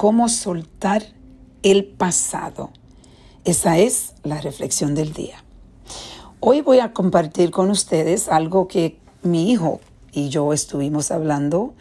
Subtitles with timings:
[0.00, 1.02] cómo soltar
[1.62, 2.70] el pasado.
[3.44, 5.44] Esa es la reflexión del día.
[6.40, 9.78] Hoy voy a compartir con ustedes algo que mi hijo
[10.10, 11.74] y yo estuvimos hablando.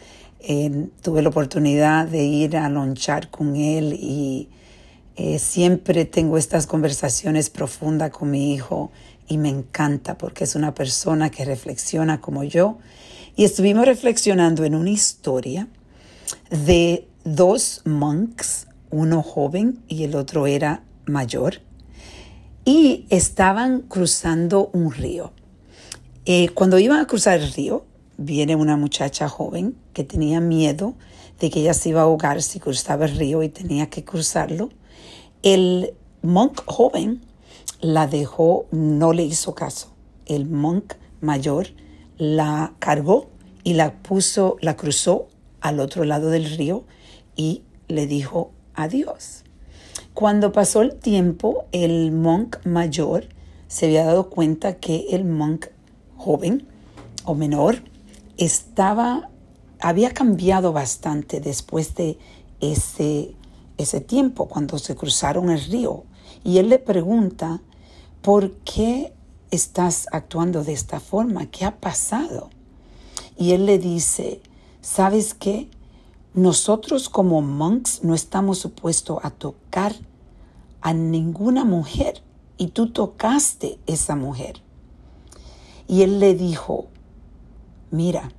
[1.01, 4.49] tuve la oportunidad de ir a lonchar con él y
[5.15, 8.91] eh, siempre tengo estas conversaciones profundas con mi hijo
[9.29, 12.79] y me encanta porque es una persona que reflexiona como yo.
[13.37, 15.69] Y estuvimos reflexionando en una historia
[16.49, 21.61] de dos monks, uno joven y el otro era mayor,
[22.65, 25.31] y estaban cruzando un río.
[26.25, 27.85] Eh, cuando iban a cruzar el río,
[28.17, 30.95] viene una muchacha joven que tenía miedo
[31.39, 34.69] de que ella se iba a ahogar si cruzaba el río y tenía que cruzarlo.
[35.43, 37.21] El monk joven
[37.79, 39.93] la dejó, no le hizo caso.
[40.25, 41.67] El monk mayor
[42.17, 43.29] la cargó
[43.63, 45.27] y la puso, la cruzó
[45.61, 46.85] al otro lado del río
[47.39, 49.43] y le dijo adiós.
[50.13, 53.27] Cuando pasó el tiempo, el monk mayor
[53.69, 55.67] se había dado cuenta que el monk
[56.17, 56.67] joven
[57.23, 57.81] o menor
[58.37, 59.29] estaba,
[59.79, 62.17] había cambiado bastante después de
[62.59, 63.35] ese
[63.79, 66.03] ese tiempo cuando se cruzaron el río.
[66.43, 67.61] Y él le pregunta,
[68.21, 69.13] ¿por qué
[69.51, 71.45] estás actuando de esta forma?
[71.45, 72.49] ¿Qué ha pasado?
[73.37, 74.41] Y él le dice,
[74.81, 75.69] ¿sabes qué?
[76.39, 79.93] Nosotros como monks no estamos supuestos a tocar
[80.79, 82.23] a ninguna mujer
[82.57, 84.61] y tú tocaste esa mujer.
[85.85, 86.87] Y él le dijo,
[87.91, 88.31] mira,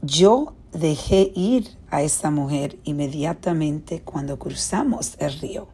[0.00, 5.68] yo dejé ir a esa mujer inmediatamente cuando cruzamos el río,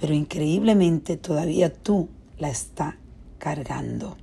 [0.00, 2.94] pero increíblemente todavía tú la estás
[3.36, 4.16] cargando.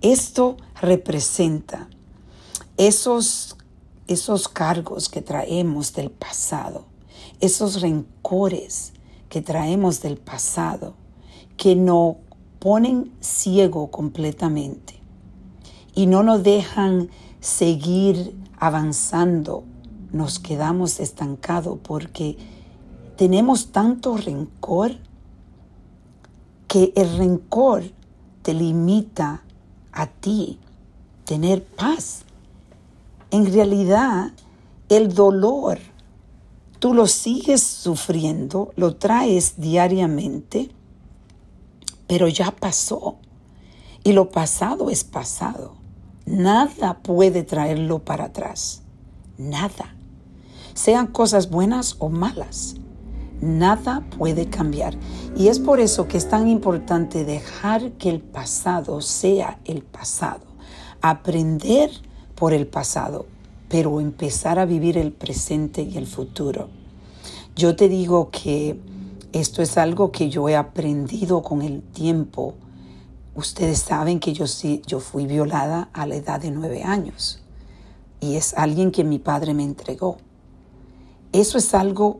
[0.00, 1.90] Esto representa
[2.78, 3.58] esos,
[4.08, 6.86] esos cargos que traemos del pasado,
[7.40, 8.92] esos rencores
[9.28, 10.94] que traemos del pasado,
[11.56, 12.16] que nos
[12.58, 15.00] ponen ciego completamente
[15.94, 17.10] y no nos dejan
[17.40, 19.64] seguir avanzando,
[20.10, 22.36] nos quedamos estancados porque
[23.16, 24.92] tenemos tanto rencor
[26.66, 27.82] que el rencor
[28.42, 29.42] te limita
[29.92, 30.58] a ti
[31.24, 32.24] tener paz.
[33.30, 34.32] En realidad,
[34.88, 35.78] el dolor,
[36.78, 40.70] tú lo sigues sufriendo, lo traes diariamente,
[42.06, 43.16] pero ya pasó.
[44.02, 45.74] Y lo pasado es pasado.
[46.24, 48.82] Nada puede traerlo para atrás.
[49.36, 49.94] Nada.
[50.72, 52.76] Sean cosas buenas o malas.
[53.40, 54.94] Nada puede cambiar.
[55.36, 60.46] Y es por eso que es tan importante dejar que el pasado sea el pasado.
[61.02, 61.90] Aprender
[62.38, 63.26] por el pasado,
[63.68, 66.68] pero empezar a vivir el presente y el futuro.
[67.56, 68.78] Yo te digo que
[69.32, 72.54] esto es algo que yo he aprendido con el tiempo
[73.38, 77.40] Ustedes saben que yo, sí, yo fui violada a la edad de nueve años
[78.20, 80.16] y es alguien que mi padre me entregó.
[81.30, 82.18] Eso es algo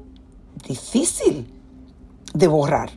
[0.69, 1.53] difícil
[2.35, 2.93] de borrar,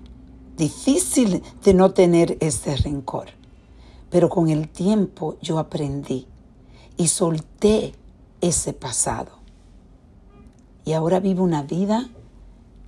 [0.56, 3.30] difícil de no tener ese rencor.
[4.12, 6.28] Pero con el tiempo yo aprendí
[7.02, 7.94] y solté
[8.42, 9.32] ese pasado.
[10.86, 12.12] Y ahora vivo una vida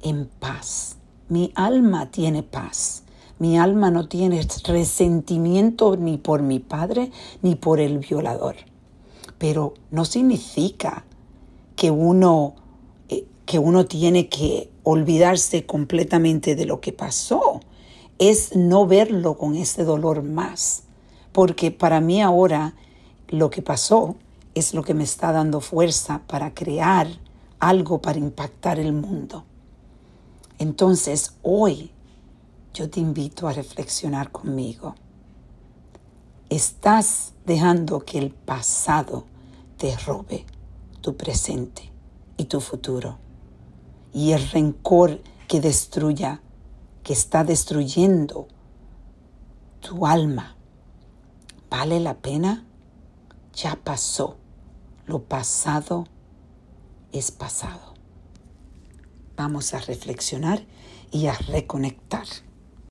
[0.04, 0.98] en paz.
[1.30, 3.06] Mi alma tiene paz.
[3.40, 7.10] Mi alma no tiene resentimiento ni por mi padre
[7.42, 8.56] ni por el violador.
[9.40, 11.06] Pero no significa
[11.76, 12.54] que uno,
[13.10, 17.62] eh, que uno tiene que olvidarse completamente de lo que pasó.
[18.20, 20.84] Es no verlo con ese dolor más.
[21.32, 22.76] Porque para mí ahora
[23.28, 24.16] lo que pasó
[24.56, 27.08] es lo que me está dando fuerza para crear
[27.60, 29.46] algo para impactar el mundo.
[30.60, 31.92] Entonces hoy
[32.74, 34.96] yo te invito a reflexionar conmigo.
[36.50, 39.26] Estás dejando que el pasado
[39.78, 40.46] te robe
[41.02, 41.92] tu presente
[42.38, 43.18] y tu futuro.
[44.14, 46.42] Y el rencor que destruya,
[47.04, 48.48] que está destruyendo
[49.80, 50.56] tu alma,
[51.70, 52.66] ¿vale la pena?
[53.54, 54.38] Ya pasó.
[55.06, 56.06] Lo pasado
[57.12, 57.94] es pasado.
[59.36, 60.66] Vamos a reflexionar
[61.12, 62.26] y a reconectar.